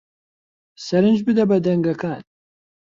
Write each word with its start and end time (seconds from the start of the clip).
سرنج 0.85 1.19
بدە 1.27 1.43
بە 1.49 1.57
دەنگەکان 1.65 2.21